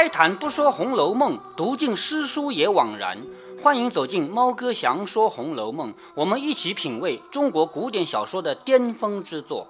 [0.00, 3.18] 开坛不说《红楼梦》，读尽诗书也枉然。
[3.62, 9.68] 欢迎走进猫哥祥说《红楼梦》，我们一起品味中国古典小说的巅峰之作。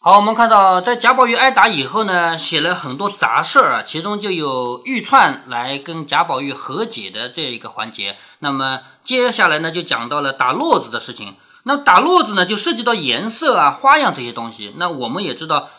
[0.00, 8.18] 好，我们看到在贾宝玉挨打以后呢，写了很多杂事儿啊，其中就有玉串来跟贾宝玉和解的这一个环节。
[8.40, 11.36] 那么接下来呢，就讲到了打络子的事情。
[11.62, 14.74] 那打络子呢，就涉及到颜色啊、花样这些东西。
[14.76, 15.70] 那我们也知道。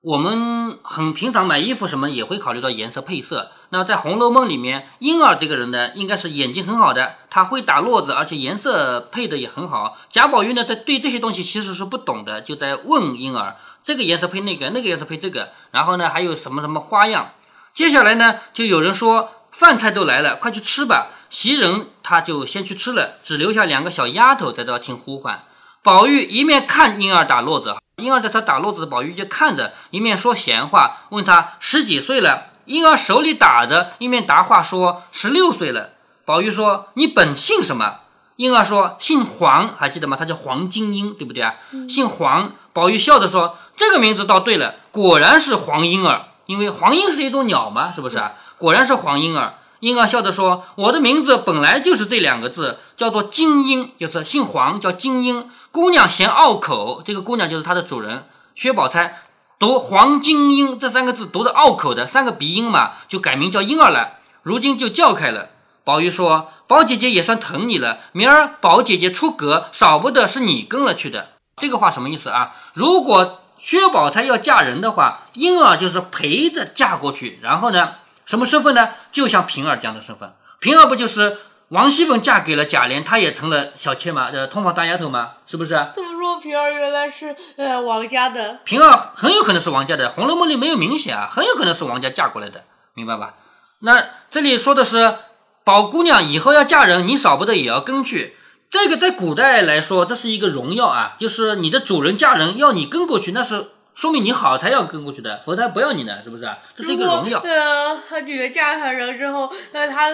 [0.00, 3.50] 我们很平常买衣服什么也会考虑到颜色配色。
[3.70, 9.98] 那在《红楼梦》里面，婴儿这个人呢，应该是眼睛很好的，他会打络子，而且颜色配的也很好。
[10.08, 17.32] 贾宝玉呢，在对这些东西其实是不懂的，就在问婴儿这个颜色配那个，那个颜色配这个，然后呢还有什么什么花样。
[17.74, 21.08] 接下来呢，就有人说饭菜都来了，快去吃吧。
[21.28, 25.42] 袭人他就先去吃了，只留下两个小丫头在这听呼唤。
[25.82, 27.76] 宝玉一面看婴儿打络子。
[27.96, 32.46] 婴儿在他打络子，宝玉就看着，一面说闲话，问他十几岁了。
[32.66, 35.90] 婴儿手里打着，一面答话说十六岁了。
[36.24, 38.00] 宝玉说：“你本姓什么？”
[38.36, 40.16] 婴儿说：“姓黄，还记得吗？
[40.16, 41.56] 他叫黄金英，对不对啊？
[41.88, 48.34] 姓黄。”宝玉笑着说：“这个名字倒对了，果然是黄莺儿，因为黄莺是一种鸟嘛，是不是啊？
[48.58, 59.22] 果然是黄莺儿。”婴儿笑着说：“我的名字本来就是这两个字，叫做金英，就是姓黄，叫金英。”姑娘嫌拗口，这个姑娘就是她的主人薛宝钗，
[59.58, 64.14] 读黄金英这三个字读着拗口的三个鼻音嘛，就改名叫婴儿了。
[64.42, 65.50] 如今就叫开了。
[65.84, 72.56] 宝玉说：“宝姐姐也算疼你了，明儿宝姐姐出阁，少不得是你跟了去的。”这个话什么意思啊？
[72.74, 77.94] 如果薛宝钗要嫁人的话，婴儿就是陪着嫁过去，然后呢，
[78.28, 78.90] 什么身份呢？
[79.10, 81.38] 就像平儿这样的身份，平儿不就是？
[81.70, 85.70] 王熙凤嫁给了贾琏，她也成了小妾嘛，呃，通房大丫头嘛，是不是？
[85.96, 88.60] 这么说，平儿原来是呃王家的。
[88.64, 93.34] 平儿很有可能是王家的，《红楼梦》里没有明显啊，很有可能是王家嫁过来的，明白吧？
[93.80, 95.16] 那这里说的是
[95.64, 98.36] 宝姑娘以后要嫁人，你少不得也要跟去。
[98.70, 106.48] 这个在古代来说，这是一个荣耀啊，就是你的主人嫁人要你跟过去，那是说明你好才要跟过去的，否则他不要你呢，是不是？
[106.76, 107.40] 这是一个荣耀。
[107.40, 110.10] 呃，他女儿嫁上人之后，那他。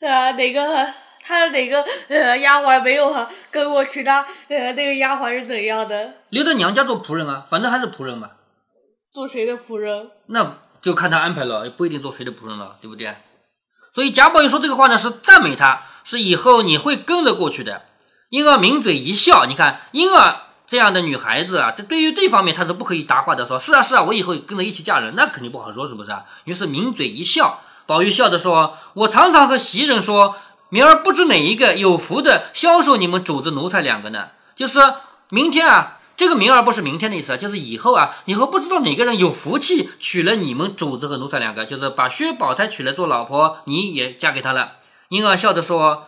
[0.00, 0.92] 呃，哪个
[1.22, 3.14] 他哪个呃丫鬟没有
[3.50, 4.10] 跟过去的？
[4.48, 6.14] 呃，那个丫鬟是怎样的？
[6.30, 8.30] 留在娘家做仆人啊，反正还是仆人嘛。
[9.12, 10.10] 做谁的仆人？
[10.26, 13.14] 那就看他安排了，也不一定做谁的仆人了，对不对？
[13.94, 17.82] 所以贾宝玉说这个话呢，是赞美他，是以后你会跟着过去的。
[18.30, 20.36] 婴儿抿嘴一笑，你看婴儿
[20.70, 26.24] 这样的女孩子啊，这对于这方面她是不可以答话的，说是啊是啊，我以后跟着一起嫁人，那肯定不好说，是不是啊？
[26.44, 27.58] 于是抿嘴一笑。
[27.86, 30.36] 宝玉笑着说：“我常常和袭人说，
[30.68, 34.28] 明儿不知哪一个有福的销售你们主子奴才两个呢？
[34.54, 34.78] 就是
[35.30, 44.74] 明天啊，这个明儿不是明天的意思，就是以后啊，以后不知道哪个人有福气娶了你们主子和奴才两个，就是把薛宝钗娶来做老婆，你也嫁给他了。”
[45.10, 46.06] 婴儿笑着说：“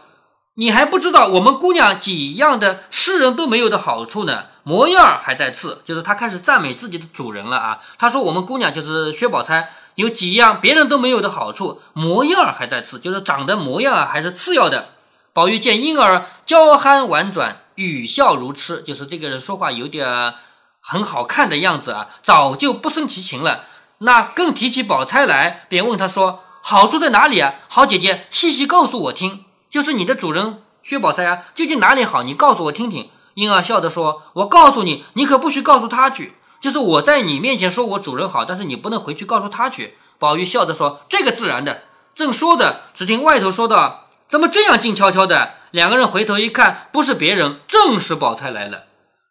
[0.54, 7.80] 你还不知道我们姑娘几样的世人都没有的好处呢，模样还在次，就是他开始赞美自己的主人了啊。
[7.98, 14.88] 他说我们姑娘就是薛宝钗。”有几样别人都没有的好处，模样还在次，就是长得模样啊还是次要的。
[15.34, 20.32] 宝玉见婴儿娇憨婉转，语笑如痴，就是这个人说话有点
[20.80, 23.66] 很好看的样子啊，早就不生其情了。
[23.98, 27.56] 那更提起宝钗来，便问他说：“好处在哪里啊？
[27.68, 29.44] 好姐姐，细细告诉我听。
[29.72, 32.22] 就是你的主人薛宝钗啊，究竟哪里好？
[32.22, 39.96] 你告诉我听听。”婴儿笑着说：“我告诉你，你可不许告诉他去。”就是我在你面前说我主人好，但是你不能回去告诉他去。
[40.18, 41.84] 宝玉笑着说：“这个自然的。”
[42.14, 48.82] 正说着，只听外头说道：“怎么这样静悄悄的？”两个人回头一看，不是别人，正是宝钗来了。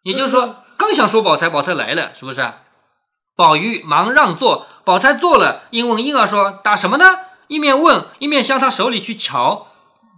[0.02, 2.52] 也就是说，刚想说宝钗，宝钗来了，是不是？
[3.36, 7.04] 宝玉忙让座，宝钗坐了，应问婴儿说：“打什么呢？”
[7.46, 9.68] 一面问，一面向他手里去瞧。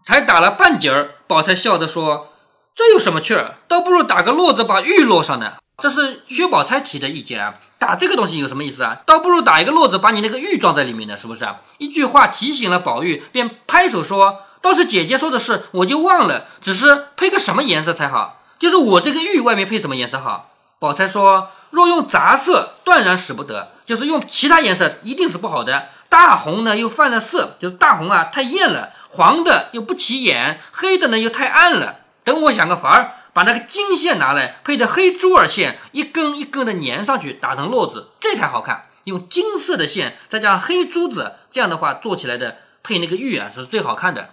[0.05, 2.33] 才打了半截儿，宝钗笑着说
[2.77, 3.57] ：“这有什么趣儿？
[3.67, 9.01] 倒不如打个络子，把玉落上呢。”这是薛宝钗提的意见啊，打这个东西有什么意思啊？
[9.07, 11.57] 倒不如打一个络子，把你那个玉装在里面呢，是不是啊？
[11.79, 18.43] 一句话提醒了宝玉，便拍手说：“倒是姐姐说的是，我就忘了，只是配个什么颜色才好？
[18.59, 25.89] 就是我这个玉外面配什么颜色好？”宝钗说：“若用杂色，断然使不得；就是用其他颜色，一定是不好的。
[26.09, 31.97] 大红呢，又犯了色，就是大红啊，太艳了；黄的又不起眼，黑的呢又太暗了。
[32.25, 38.87] 等我想个法儿。”把那个金线拿来，配着黑珠儿线，一根一根的粘上去，打成络子，这才好看。
[39.03, 44.31] 用金色的线，再加上黑珠子，这样的话做起来的配那个玉啊，是最好看的。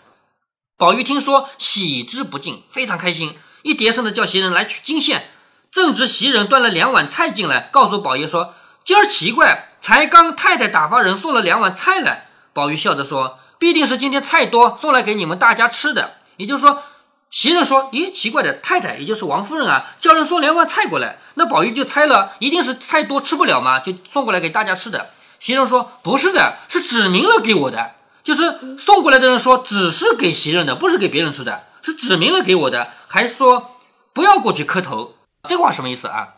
[0.77, 3.33] 宝玉听说，喜之不尽，非常开心，
[3.63, 5.31] 一叠声的叫袭人来取金线。
[5.71, 12.27] 正值袭人端了两碗菜进来，告诉宝爷说：“今儿奇怪，才刚太太打发人送了两碗菜来。
[12.53, 16.81] 宝玉笑着说：“必定是今天菜多，送来给你们大家吃的。”也就是说，
[17.29, 25.11] 袭人说：“咦，奇怪的，太太也就是王夫人啊，叫人送两碗菜过来。”那宝玉就猜了，一定是菜多吃不了嘛，就送过来给大家吃的。
[25.39, 27.91] 袭人说：“不是的，是指明了给我的，
[28.23, 33.77] 就是送过来的人说只是给袭人的，不是给别人吃的，是指明了给我的，还说
[34.11, 35.13] 不要过去磕头。
[35.47, 36.33] 这话什么意思啊？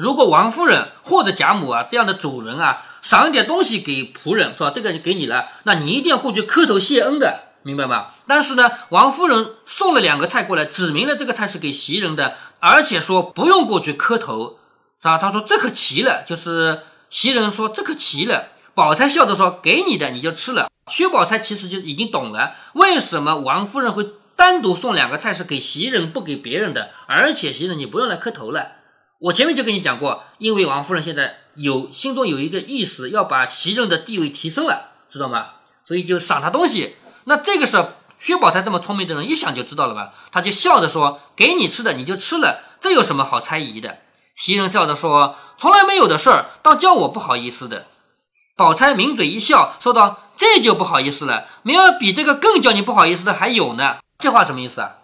[0.00, 4.72] 如果王夫人或者贾母啊这样的主人啊，赏一点东西给仆人，是吧？
[4.74, 8.06] 这个就给你了，那你一定要过去磕头谢恩的，明白吗？
[8.26, 14.58] 但是呢，王夫人送了两个菜过来，指明了这个菜是给袭人的，而且说不用过去磕头，
[14.96, 15.18] 是吧？
[15.18, 16.80] 他说这可奇了，就是
[17.10, 18.46] 袭人说这可奇了。
[18.74, 28.79] 宝钗笑着说：“给你的你就吃了。”薛宝钗其实就已经懂了，为什么王夫人会单独送两个菜是给袭人，不给别人的，而且袭人你不用来磕头了。
[29.20, 35.48] 我前面就跟你讲过，因为王夫人现在有心中有一个意思，要把袭人的地位提升了，知道吗？
[35.86, 36.96] 所以就赏她东西。
[37.24, 40.14] 那这个时候，薛宝钗这么聪明的人，一想就知道了吧？
[40.32, 43.98] 他就笑着说：“给你吃的你就吃了，这有什么好猜疑的？”
[44.36, 47.88] 袭人笑着说：“从来没有的事儿，倒叫我不好意思的。”
[48.56, 54.96] 宝钗抿嘴一笑，说道：“这就不好意思了，明儿比这个更叫你不好意思的还有呢。”这话什么意思啊？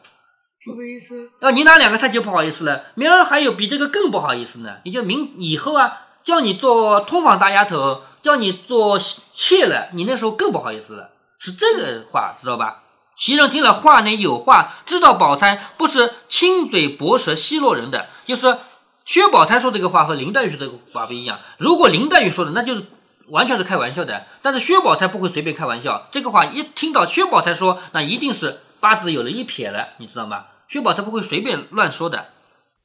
[0.66, 1.30] 什么意思？
[1.38, 4.78] 要你拿两个菜就不好意思了，明儿还有比这个更不好意思呢。
[4.82, 11.10] 也就明以后啊，叫你做通房大丫头，叫你做妾了，你那时候更不好意思了。
[11.38, 12.82] 是这个话，知道吧？
[13.14, 18.58] 袭人听了话内有话，知道宝钗不是亲嘴薄舌奚落人的，就是
[19.04, 21.38] 薛宝钗说这个话和林黛玉说这个话不一样。
[21.58, 22.84] 如果林黛玉说的，那就是
[23.28, 26.08] 完全是开玩笑的，但是薛宝钗不会随便开玩笑。
[26.10, 30.46] 这个话一听到薛宝钗说，那一定是八字有了一撇了，你知道吗？
[30.68, 32.30] 薛宝钗不会随便乱说的，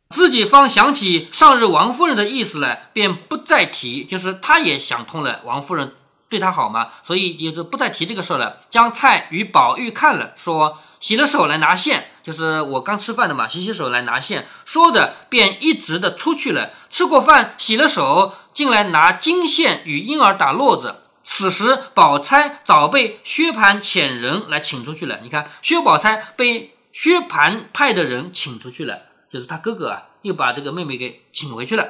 [0.09, 4.03] 自己方想起上日王夫人的意思来，便不再提。
[4.03, 5.95] 就是他也想通了，王夫人
[6.29, 8.57] 对他好嘛，所以也就不再提这个事了。
[8.69, 14.47] 将菜与宝玉看了，说洗了手来拿线，就是我刚吃饭的嘛，洗洗手来拿线。
[14.63, 16.69] 说着便一直的出去了。
[16.91, 20.97] 吃过饭，洗了手，进来拿金线与婴儿打络子。
[21.23, 25.19] 此时宝钗早被薛蟠遣人来请出去了。
[25.23, 26.75] 你看，薛宝钗被。
[26.91, 28.99] 薛蟠派的人请出去了，
[29.31, 31.89] 就是他哥哥啊，又把这个妹妹给请回去了。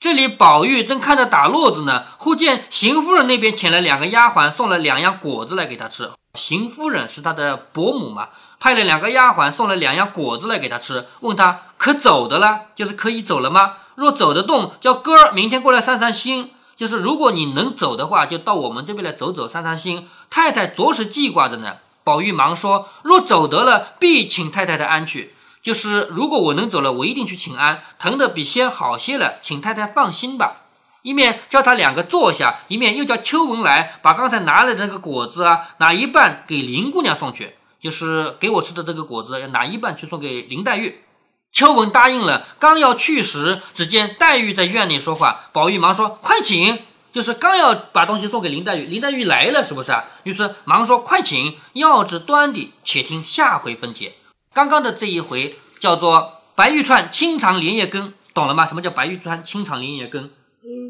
[0.00, 6.10] 这里宝玉正看着打络子呢，忽见邢夫人那边请了两个丫鬟，送了两样果子来给他吃。
[6.34, 13.74] 邢夫人是他的伯母嘛，派了两个丫鬟送了两样果子来给他吃，问他可走的了，就是可以走了吗？
[13.94, 16.50] 若走得动，叫哥儿明天过来散散心。
[16.74, 20.08] 就是如果你能走的话，就到我们这边来走走，散散心。
[20.30, 21.76] 太太着实记挂着呢。
[22.04, 25.34] 宝玉忙说：“若走得了，必请太太的安去。
[25.62, 30.58] 就是如果我能走了，我一定去请安，疼的比先好些了，请太太放心吧。”
[31.02, 41.02] 一面叫他两个坐下，一面又叫秋文来把刚才拿来的那个果子啊，拿一半给林姑娘送去，就是给我吃的这个果子，要拿一半去送给林黛玉。
[41.50, 46.78] 秋文答应了，刚要去时，只见黛玉在院里说话，宝玉忙说：“快请。”
[47.12, 50.04] 就是刚要把东西送给林黛玉，林黛玉来了，是不是啊？
[50.24, 54.14] 于是忙说：“快请，要知端的，且听下回分解。”
[54.54, 58.66] 刚刚的这一回叫做“白玉串清肠莲叶根”，懂了吗？
[58.66, 60.30] 什么叫白玉串清肠莲叶根？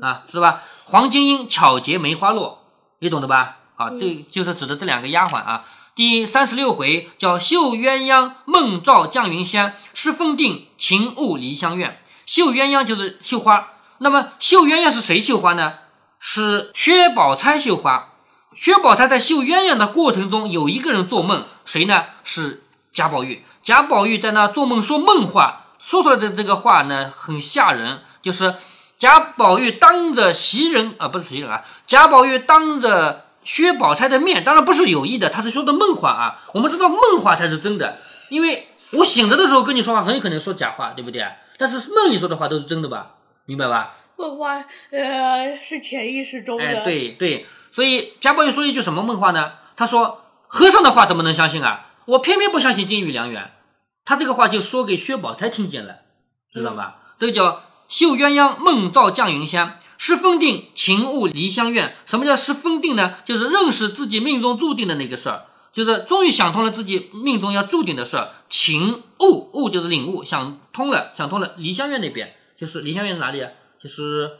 [0.00, 0.62] 啊，是吧？
[0.84, 2.66] 黄金英巧结梅花落，
[3.00, 3.56] 你懂的吧？
[3.76, 5.64] 啊，这就是指的这两个丫鬟啊。
[5.94, 11.98] 第三十六回叫“绣鸳鸯梦照绛云轩，诗风定情误梨香院”。
[12.24, 15.74] 绣鸳鸯就是绣花，那么绣鸳鸯是谁绣花呢？
[16.24, 18.10] 是薛宝钗绣花，
[18.54, 22.04] 薛宝钗在绣鸳鸯的过程中，有一个人做梦，谁呢？
[22.22, 22.62] 是
[22.92, 23.44] 贾宝玉。
[23.60, 28.02] 贾宝玉在那做梦说梦话，说出来的这个话呢，很吓人。
[28.22, 28.54] 就是
[29.00, 36.44] 贾宝玉当着袭人啊，不是袭人啊，贾宝玉当着薛宝钗的面，当然不是有意的，他是说的梦话啊。
[36.54, 37.98] 我们知道梦话才是真的，
[38.28, 41.26] 因为我醒着的时候跟你说话，很有可能说假话，对不对？
[41.58, 43.14] 但是梦里说的话都是真的吧？
[43.44, 43.96] 明白吧？
[44.16, 46.64] 梦话，呃，是潜意识中的。
[46.64, 49.52] 哎，对对，所以贾宝玉说一句什么梦话呢？
[49.76, 51.90] 他说：“和尚的话怎么能相信啊？
[52.04, 53.50] 我偏偏不相信金玉良缘。”
[54.04, 56.00] 他这个话就说给薛宝钗听见了，
[56.52, 57.14] 知道吧？
[57.18, 61.94] 这个叫“绣鸳鸯梦照绛云香，失分定情误梨香院”。
[62.04, 63.14] 什么叫失分定呢？
[63.24, 68.30] 就是认识自己命中注定的那个事儿，就是终于想通了自己命中要注定的事儿。
[68.48, 71.54] 情悟悟就是领悟，想通了，想通了。
[71.56, 73.50] 梨香院那边就是梨香院哪里啊？
[73.82, 74.38] 就是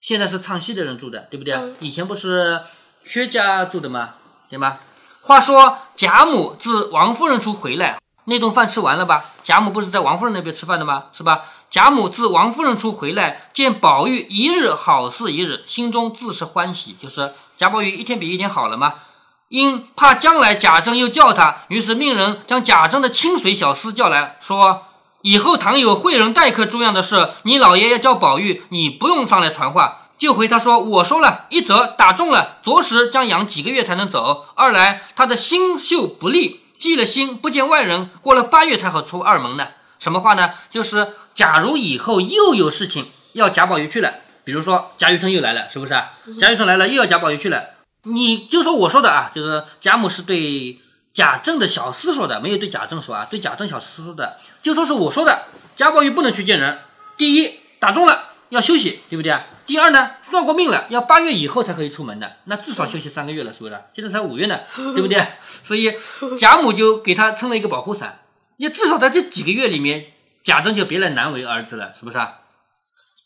[0.00, 1.58] 现在是唱戏的人住的，对不对？
[1.80, 2.62] 以前不是
[3.04, 4.14] 薛家住的吗？
[4.48, 4.78] 对吗？
[5.22, 9.24] 话说贾母自王夫人处回来，那顿饭吃完了吧？
[9.42, 11.06] 贾母不是在王夫人那边吃饭的吗？
[11.12, 11.44] 是吧？
[11.70, 16.94] 贾母自王夫人处回来，见宝玉一日好似一日，心中自是欢喜。
[17.00, 18.94] 就是贾宝玉一天比一天好了吗。
[19.48, 24.86] 因怕将来贾政又叫他，于是命人将贾政的清水小厮叫来说
[25.24, 39.68] ：“以后倘有会人待客诸样的事，你老爷爷叫宝玉，你不用上来传话。”就回他说：“我说了一则打中了，着实将养几个月才能走；二来他的心秀不利，忌了心不见外人，过了八月才好出二门呢。
[39.98, 40.52] 什么话呢？
[40.70, 44.12] 就是假如以后又有事情要贾宝玉去了，
[44.44, 45.94] 比如说贾雨村又来了，是不是？
[46.38, 47.64] 贾雨村来了又要贾宝玉去了，
[48.02, 50.78] 你就说我说的啊，就是贾母是对
[51.14, 55.44] 贾政的小厮说的，没有对贾政说啊，对贾政小厮说的，就说是我说的，
[55.76, 56.80] 贾宝玉不能去见人。
[57.16, 59.46] 第一打中了要休息，对不对啊？
[59.64, 63.80] 第二呢，算过命了，要八月以后才可以出门的，那至少休息三个月了，是不是？
[63.94, 65.24] 现在才五月呢，对不对？
[65.62, 65.94] 所以
[66.38, 68.18] 贾母就给他撑了一个保护伞，
[68.56, 70.06] 也至少在这几个月里面，
[70.42, 72.40] 贾政就别来难为儿子了，是不是啊？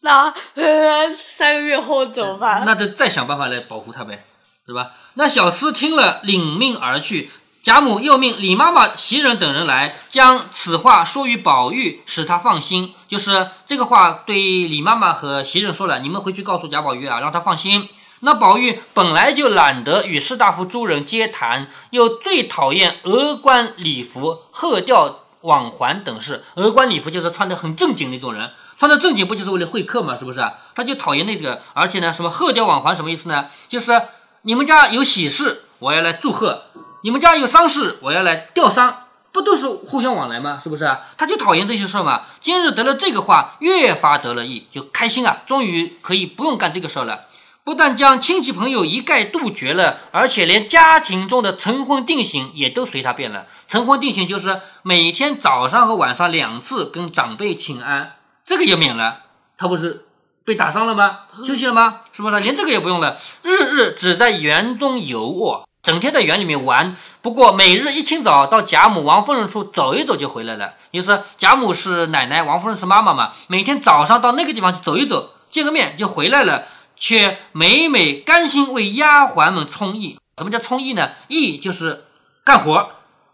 [0.02, 2.62] 那呃三个月后怎么办？
[2.66, 4.22] 那就再想办法来保护他呗，
[4.66, 4.92] 对吧？
[5.14, 7.30] 那小厮听了，领命而去。
[7.68, 12.94] 贾母又命李妈妈、袭人等人来，将此话说与宝玉，使他放心。
[13.06, 17.90] 就是这个话对李妈妈和袭人说了，你们回去告诉贾宝玉啊，让他放心。
[18.20, 26.44] 那宝玉本来就懒得与士大夫诸人接谈，又最讨厌额冠礼服、鹤吊网环等事。
[26.54, 30.16] 额冠礼服就是穿的很正经那种人，穿的正经不就是为了会客嘛？
[30.16, 30.40] 是不是？
[30.74, 31.60] 他就讨厌那个。
[31.74, 33.48] 而且呢，什么鹤吊网环什么意思呢？
[33.68, 34.00] 就是
[34.40, 36.62] 你们家有喜事，我要来祝贺。
[37.02, 40.58] 你们家有丧事，我要来吊丧，不都是互相往来吗？
[40.60, 41.06] 是不是啊？
[41.16, 42.22] 他就讨厌这些事儿嘛。
[42.40, 47.26] 今日得了这个话，越发得了意，就开心啊，终于可以不用干这个事儿了。
[47.62, 53.46] 不但将亲戚朋友一概杜绝了，而且连家庭中的晨婚定型也都随他变了。
[53.68, 59.20] 晨婚定型就是每天早上和晚上两次跟长辈请安，这个也免了。
[59.56, 60.06] 他不是
[60.44, 61.18] 被打伤了吗？
[61.44, 62.00] 休息了吗？
[62.10, 62.40] 是不是？
[62.40, 65.67] 连这个也不用了，日日只在园中游卧。
[65.88, 70.74] 整天在园里面玩，不过每日一清早到贾母、王夫人处走一走就回来了。
[70.90, 76.64] 意思贾母是奶奶，王夫人是妈妈嘛，每天早上到那个地方去走一走，见个面就回来了，
[76.98, 80.20] 却每每甘心为丫鬟们充役。
[80.36, 81.12] 什么叫充役呢？
[81.28, 82.04] 役就是
[82.44, 82.90] 干活，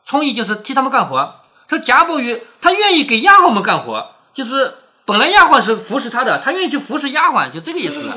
[0.06, 1.40] 充役就是替他们干活。
[1.68, 8.16] 说贾宝玉他愿意给丫鬟们干活，就是本来丫鬟是服侍他的，他愿意去服侍丫鬟，就这个意思了。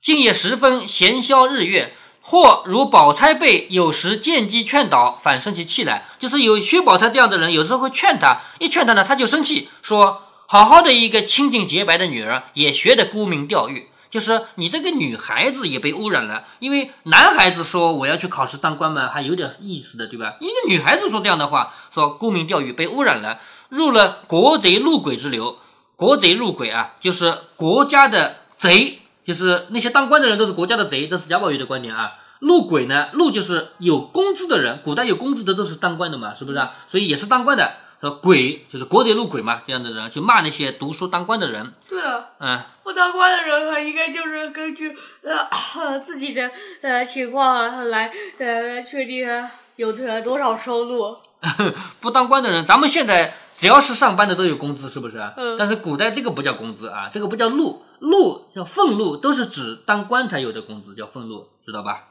[0.00, 1.92] 今夜时分，闲消日月。
[2.30, 6.04] 或如宝钗被，有时见机劝导，反生起气来。
[6.18, 13.88] 就是有薛宝钗这样的人，有时候会劝他，一劝他呢，他就生气，说：“好好的一个清净洁白的女儿，也学得沽名钓誉。
[14.10, 16.44] 就是你这个女孩子也被污染了。
[16.58, 20.34] 因为男孩子说我要去考试当官嘛，还有点意思的，对吧？
[20.40, 25.56] 一个女孩子说这样的话，说沽名钓誉，被污染了，入了国贼入鬼之流。
[25.96, 32.14] 国贼入鬼啊，就是国家的贼。”就是那些当官的人都是国家的贼，这是贾宝玉的观点啊。
[32.38, 36.76] 路鬼呢，路就是有工资的人，古代有工资的都是当官的嘛，是不是啊？
[36.88, 37.70] 所以也是当官的。
[38.00, 41.74] 说鬼就是国贼路鬼嘛，这样的人去骂那些读书当官的人。
[41.90, 49.28] 对啊，嗯，不当官的人他应该就是根据呃自己的呃情况来呃确定
[49.76, 49.92] 有
[50.24, 51.18] 多少收入。
[52.00, 53.34] 不当官的人，咱们现在。
[53.58, 55.18] 只要是上班的都有工资，是不是？
[55.36, 55.56] 嗯。
[55.58, 62.04] 但是古代这个不叫工资啊，这个不叫禄，禄叫俸禄，都是指当官才有的工资，叫俸禄，知道吧？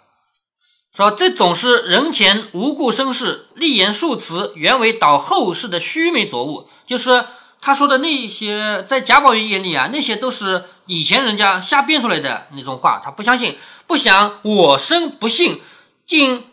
[0.94, 6.68] 说这种是人前无故生事，立言数词，原为导后世的虚名浊物。
[6.86, 7.26] 就是
[7.62, 15.62] 他说的那些，在贾宝玉眼里啊，那些都是以前人家瞎编出来的那种话，他不相信，不想我生不幸，
[16.06, 16.44] 竟。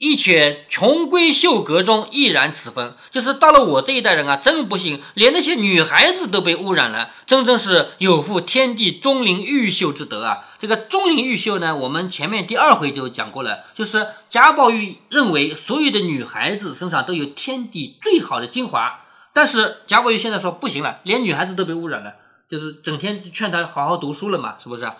[0.00, 10.48] 一却穷闺秀阁中亦然此风，就是到了我这一代人啊，真不幸，连那些女孩子都被污染了，真正是有负天地钟灵毓秀之德啊！
[10.58, 19.00] 这个钟灵毓秀呢，我们前面第二回就讲过了，就是贾宝玉认为所有的女孩子身上都有天地最好的精华，
[19.34, 22.14] 但是贾宝玉现在说不行了，连女孩子都被污染了，
[22.50, 24.90] 就是整天劝她好好读书了嘛，是不是？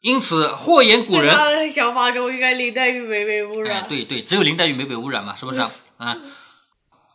[0.00, 3.86] 因此，或言古人，他的想法中应该林黛玉没被污染。
[3.88, 5.62] 对对，只有林黛玉没被污染嘛，是不是？
[5.98, 6.22] 嗯，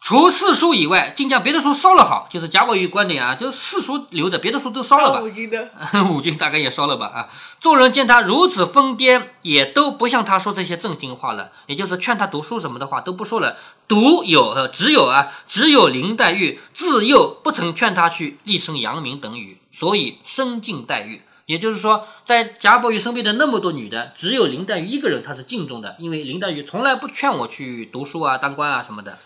[0.02, 5.22] 除四书以外，竟将别的书烧了好，就是贾宝玉观点啊，就四书留着，别的书都烧了吧。
[5.22, 5.72] 五经的，
[6.12, 7.30] 五经大概也烧了吧啊！
[7.60, 13.58] 众人见他如此疯癫，也都不向他说这些正经话了，也就是劝他读书什么的话都不说了。
[13.88, 21.24] 独有呃，只有啊，只有林黛玉自幼不曾劝他去立身扬名等语，所以深敬黛玉。
[21.46, 29.20] 也就是说，在贾宝玉身边的那么多女的，只有林黛玉一个人，她是敬重的，因为林黛玉从来不劝我去读书啊、当官啊什么的，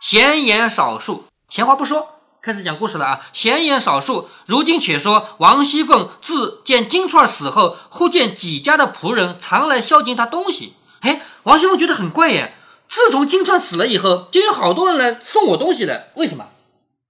[0.00, 2.08] 闲言少述，闲话不说，
[2.42, 3.26] 开始讲故事了啊！
[3.32, 10.74] 闲言少述，如今且说王熙凤自见金钏死后，忽见几家的仆人常来孝敬她东西。
[11.02, 12.54] 哎，王熙凤觉得很怪耶。
[12.88, 16.08] 自从金钏死了以后，就有好多人来送我东西了。
[16.16, 16.48] 为什么？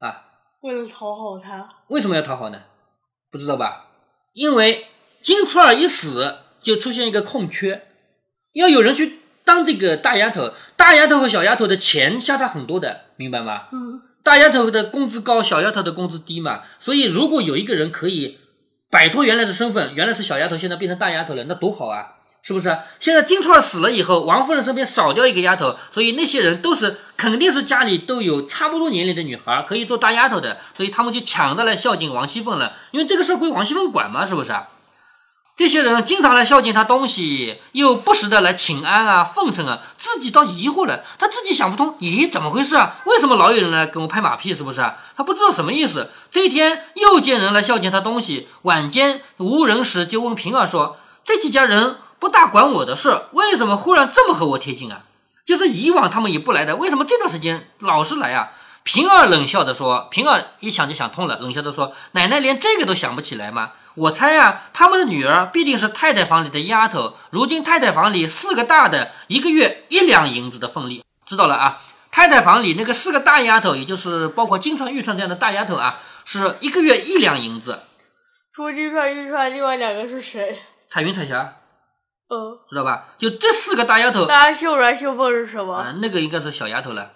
[0.00, 0.28] 啊？
[0.60, 1.68] 为了讨好他。
[1.88, 2.60] 为什么要讨好呢？
[3.30, 3.86] 不知道吧？
[4.32, 4.86] 因为
[5.22, 7.86] 金库尔一死，就出现一个空缺，
[8.54, 10.52] 要有人去当这个大丫头。
[10.76, 13.68] 大丫头和小丫头的钱相差很多的，明白吗？
[13.72, 14.02] 嗯。
[14.24, 18.38] 大丫头的工资高，小丫头的工资低嘛，所以如果有一个人可以
[18.88, 22.76] 摆脱原来的身份，原来是小丫头，现在变成大丫头了，那多好啊，是不是？
[22.98, 34.52] 现在金钏儿死了以后，王夫人身边少掉一个丫头，所以那些人都是肯定是家里都有差不多年龄的女孩可以做大丫头的，所以他们就抢着来孝敬王熙凤了，因为这个事归王熙凤管嘛，是不是？
[35.54, 42.96] 这些人经常来孝敬他东西，又不时的来请安啊、奉承啊，自己倒疑惑了，他自己想不通，咦，怎么回事啊？
[43.04, 44.52] 为什么老有人来跟我拍马屁？
[44.54, 44.80] 是不是？
[45.16, 46.10] 他不知道什么意思。
[46.32, 55.00] 这一天又见人来孝敬他东西，晚间无人时，就问平儿说：“这几家人不大管我的事，为什么忽然这么和我贴近啊？
[55.44, 58.52] 就是以往他们也不来的，为什么这段时间老是来啊？”
[58.84, 67.14] 平儿冷笑着说：“平儿一想就想通了，冷笑着说：奶奶连这个都想不起来吗？”我猜啊，他们的女儿必定是太太房里的丫头。
[67.30, 71.80] 如今太太房里四个大的，一个月一两银子的俸利，知道了啊？
[72.12, 77.80] 太太房里那个四个大丫头，也就是包括金钏、玉钏这样的大丫头啊，是一个月一两银子。
[78.54, 80.60] 除金钏、玉钏，另外两个是谁？
[80.88, 81.56] 彩云、彩霞。
[82.32, 83.08] 嗯，知道吧？
[83.18, 84.24] 就这四个大丫头。
[84.26, 85.74] 那秀鸾、秀凤是什么？
[85.74, 87.10] 啊，那个应该是小丫头了。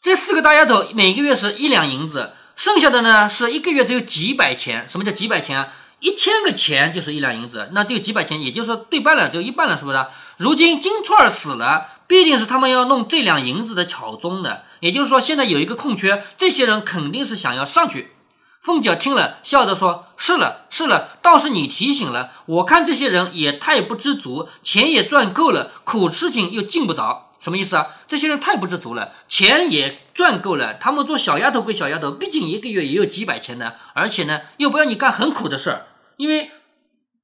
[0.00, 2.32] 这四个大丫头每个月是一两银子。
[2.56, 5.72] 剩下的呢是一个月只有几百钱，什么叫几百钱啊？
[5.98, 10.06] 一千个钱就是一两银子，那就几百钱，也就是说对半了，只有一半了，是不是？
[10.38, 18.12] 如今金钏儿死了，必定是他们要弄这两银子的巧宗的，也就是说现在有一个空缺，这些人肯定是想要上去。
[18.60, 27.86] 凤姐听了，笑着说：“是了，是了，倒是你提醒了，我看这些人也太不知足，钱也赚够了，苦事情又尽不着。”什么意思啊？
[28.06, 35.86] 这些人太不知足了，钱也赚够了，他们做小丫头归小丫头，毕竟一个月也有几百钱呢，而且呢又不要你干很苦的事儿，
[36.18, 36.50] 因为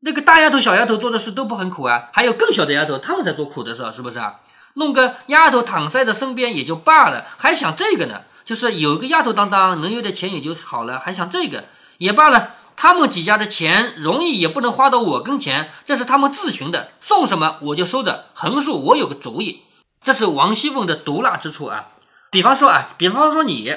[0.01, 4.37] 那个大丫头、小丫头做的事都不很苦啊，还有更小的丫头，他们在做苦的事，是不是啊？
[4.73, 8.23] 弄个丫头躺在的身边也就罢了，还想这个呢？
[8.47, 11.65] 就是有个丫头当当，能有点钱也就好了，还想这个
[11.99, 12.55] 也罢了。
[12.77, 19.63] 他们几家的钱容易也不能花到我跟前，这是他们自寻的，送什么我就收着，横竖我有个主意。
[20.05, 21.89] 这是王熙凤的毒辣之处啊！
[22.31, 23.75] 比方说啊，比方说你，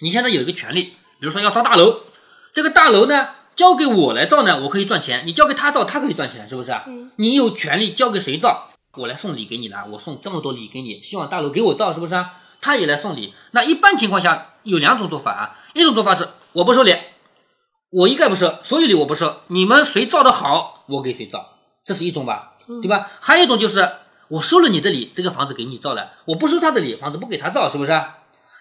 [0.00, 0.82] 你现在有一个权利，
[1.20, 2.00] 比如说要造大楼，
[2.52, 6.84] 这个大楼呢交给我来造呢，我可以赚钱；你交给他造，他可以赚钱，是不是啊？
[6.88, 7.10] 嗯。
[7.16, 12.37] 你有权利交给谁造，我来送礼给你了，我送这么多礼给你，希望大楼给我造，是不是啊？
[12.60, 13.34] 他也来送礼。
[13.52, 16.96] 那一般情况下有两种做法啊，一种做法是我不收礼，
[17.90, 23.08] 我一概不收，所有礼我不收，你们谁造的好，我给谁造，这是一种吧，对吧？
[23.20, 23.88] 还有一种就是。
[24.30, 27.98] 我收了你的礼，这个房子给你造了；我不收他的礼，房子不给他造，是不是？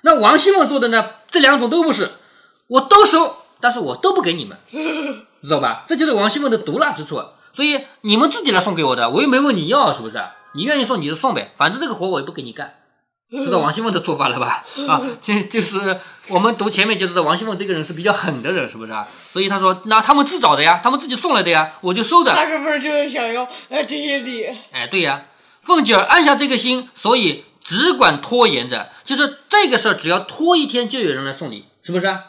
[0.04, 1.10] 那王熙凤做的呢？
[1.30, 2.10] 这两种都不是，
[2.68, 4.58] 我都收，但是我都不给你们，
[5.44, 5.84] 知道吧？
[5.86, 7.22] 这就是王熙凤的毒辣之处。
[7.52, 10.18] 所以你们自己来送给我的，我又没问你要，是不是？
[10.56, 12.76] 你愿意送你就送呗，反正这个活我也不给你干。
[13.30, 14.64] 知道王熙凤的做法了吧？
[14.88, 19.08] 啊，这就是我们读前面就知道王熙凤这个人是比较狠的人，是不是啊？
[19.12, 22.34] 所以他说，那他们自找的呀，他们自己送来的呀，我就收着。
[22.34, 24.48] 他是不是就是想要哎这些礼？
[24.72, 25.26] 哎，对呀。
[25.62, 28.90] 凤姐儿按下这个心，所以只管拖延着。
[29.04, 32.22] 就是这个事儿，只要拖一天，就有人来送礼，是不是啊？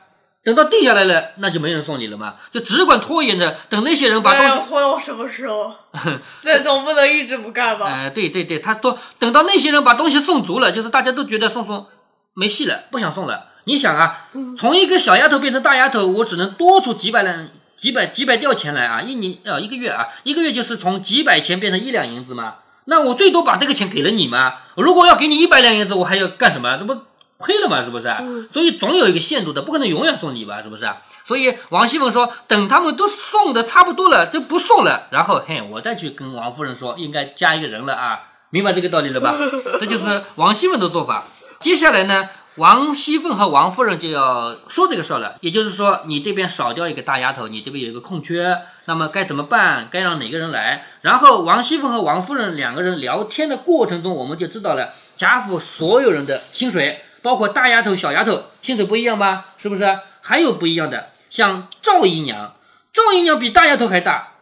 [0.45, 2.37] 等到定下来了，那就没人送你了嘛。
[2.51, 5.75] 就只管拖延着，等那些人把东西拖到什么时候？
[6.43, 7.87] 这总不能一直不干吧？
[7.87, 11.87] 哎，对对对，他说等到那些人把东西送足了，就是大家都觉得送送
[12.35, 13.49] 没戏了，不想送了。
[13.65, 19.03] 你想啊，从一个小丫头变成大丫头，我只能多出几百两、几百几百吊钱来啊！
[19.03, 22.55] 一年呃一个月啊，一个月就是从几百钱变成一两银子嘛。
[22.87, 24.55] 那我最多把这个钱给了你嘛？
[24.77, 26.79] 如果要给你一百两银子，我还要干什么？
[26.79, 26.97] 这不
[27.39, 27.83] 亏了嘛？
[27.83, 28.09] 是不是？
[28.53, 30.61] 所以总有一个限度的，不可能永远送礼吧？
[30.63, 30.87] 是不是？
[31.25, 38.21] 所以王熙凤说，等他们都送的差不多了，都不送了，然后嘿，我再去跟王夫人说，应该加一个人了啊，
[38.51, 39.35] 明白这个道理了吧？
[39.79, 41.25] 这就是王熙凤的做法。
[41.61, 42.29] 接下来呢？
[42.57, 49.87] 王熙凤和王夫人就要说这个事儿了，也就是说，你这边少掉一个大丫头，你这边有一个空缺，那么该怎么办？
[49.89, 50.87] 该让哪个人来？
[51.03, 59.55] 然后王熙凤和王夫人两个人聊天的过程中，我们就知道了贾府所有人的薪水，包括大丫头、小丫头，薪水不一样吧？
[59.57, 59.99] 是不是？
[60.21, 62.57] 还有不一样的，像赵姨娘，
[62.93, 64.35] 赵姨娘比大丫头还大，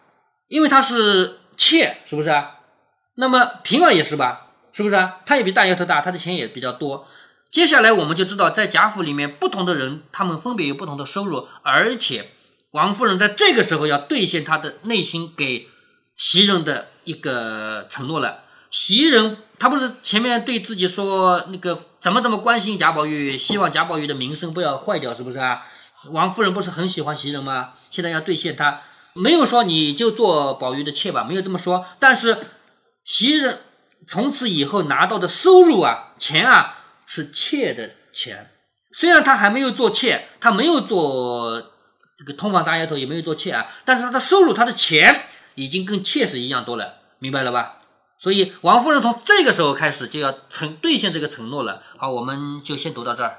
[0.49, 2.57] 因为她是妾，是不是啊？
[3.17, 4.49] 那么平儿也是吧？
[4.73, 5.19] 是不是啊？
[5.25, 7.07] 她也比大丫头大，她的钱也比较多。
[7.51, 12.31] 接下来我们就知道，在贾府里面，不同的人他们分别有不同的收入，而且
[12.73, 15.69] 王夫人在这个时候要兑现她的内心给
[16.17, 18.43] 袭人的一个承诺了。
[18.71, 25.63] 袭人他不是前面对自己说那个怎么怎么关心贾宝玉，希望贾宝玉的名声不要坏掉，是不是啊？
[26.11, 27.75] 王夫人不是很喜欢袭人吗？
[27.91, 28.83] 现在要兑现她，
[29.15, 31.87] 没有说你就做宝玉的妾吧，没有这么说。
[31.99, 32.39] 但是
[33.05, 33.61] 袭人
[34.07, 36.75] 从此以后拿到的收入啊，钱啊。
[37.09, 38.51] 是妾的钱，
[38.91, 41.73] 虽然他还没有做妾，他没有做
[42.19, 47.79] 这个通房大丫头，也没有做妾啊，但是他的收入，他的钱已经跟妾是一样多了，明白了吧？
[48.19, 51.83] 所以王夫人从这个时候开始就要承兑现这个承诺了。
[51.97, 53.39] 好，我们就先读到这儿。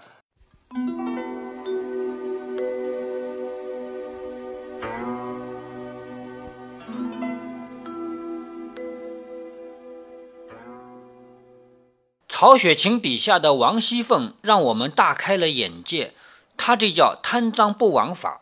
[12.30, 16.14] 曹雪芹笔下的王熙凤让我们大开了眼界，
[16.56, 18.42] 他这叫贪赃不枉法。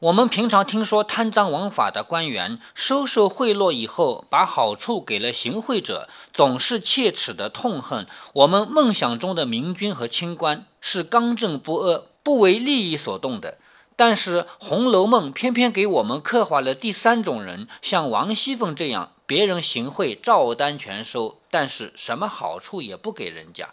[0.00, 8.06] 我们平常听说贪赃枉法的官员收受贿赂以后，把好处给了行贿者，总是切齿的痛恨。
[8.32, 13.58] 我们梦想中的明君和清官是刚正不阿，不为利益所动的。
[13.94, 19.12] 但是《红楼梦》偏偏给我们刻画了第三种人，像王熙凤这样。
[19.26, 23.68] 别人行贿照单全收，但是什么好处也不给人家。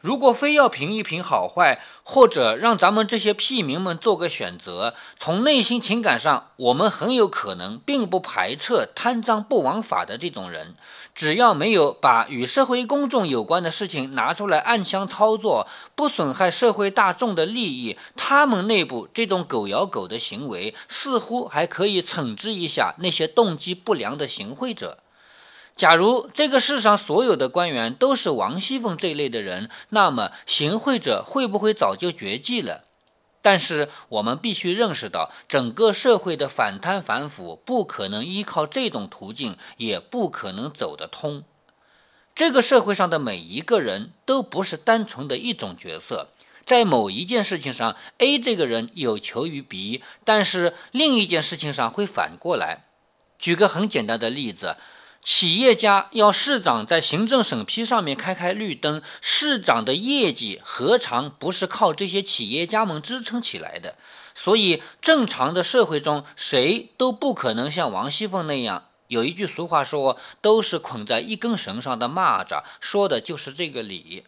[0.00, 10.76] 如果非要评一评好坏，或者让咱们这些屁民们做个选择，从内心情感上，我们很有可能并不排斥贪赃不枉法的这种人，
[11.16, 24.98] 只要没有把与社会公众有关的事情拿出来暗箱操作，不损害社会大众的利益，他们内部这种狗咬狗的行为，似乎还可以惩治一下那些动机不良的行贿者。
[25.78, 32.82] 假如这个世上所有的官员都是王熙凤这一类的人，那么行贿者会不会早就绝迹了？
[33.42, 41.44] 但是我们必须认识到，整个社会的反贪反腐不可能依靠这种途径，也不可能走得通。
[42.34, 46.30] 这个社会上的每一个人都不是单纯的一种角色，
[46.66, 52.86] 在某一件事情上，A 这个人有求于 B，但是另一件事情上会反过来。
[53.38, 54.76] 举个很简单的例子。
[55.30, 63.96] 企业家要市长在行政审批上面开开绿灯，市长的业绩何尝不是靠这些企业家们支撑起来的？
[64.34, 68.84] 所以，正常的社会中，谁都不可能像王熙凤那样。
[69.08, 74.24] 有一句俗话说：“都是捆在一根绳上的蚂蚱”，说的就是这个理。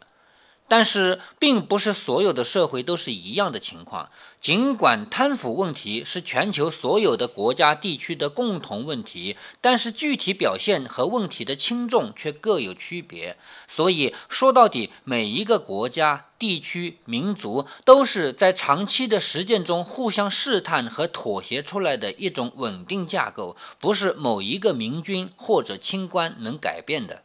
[0.70, 4.08] 但是，并不是所有的社会都是一样的情况。
[4.40, 13.36] 尽管贪腐问题是全球所有的国家地区的共同问题，但是具体表现和问题的轻重却各有区别。
[13.66, 27.24] 所以说到底，每一个国家、地区、民族都是在长期的实践中互相试探和妥协出来的一种稳定架构，不是某一个明君或者清官能改变的。